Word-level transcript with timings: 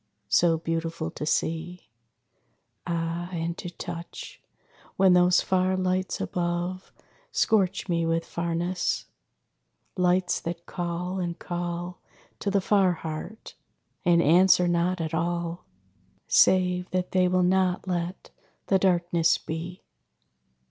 So 0.29 0.57
beautiful 0.57 1.11
to 1.11 1.27
see, 1.27 1.87
Ah, 2.87 3.29
and 3.31 3.55
to 3.59 3.69
touch! 3.69 4.41
When 4.95 5.13
those 5.13 5.41
far 5.41 5.77
lights 5.77 6.19
above 6.19 6.91
Scorch 7.31 7.87
me 7.87 8.07
with 8.07 8.25
farness 8.25 9.05
lights 9.95 10.39
that 10.39 10.65
call 10.65 11.19
and 11.19 11.37
call 11.37 12.01
To 12.39 12.49
the 12.49 12.61
far 12.61 12.93
heart, 12.93 13.53
and 14.03 14.23
answer 14.23 14.67
not 14.67 14.99
at 14.99 15.13
all; 15.13 15.65
Save 16.27 16.89
that 16.89 17.11
they 17.11 17.27
will 17.27 17.43
not 17.43 17.87
let 17.87 18.31
the 18.65 18.79
darkness 18.79 19.37
be. 19.37 19.83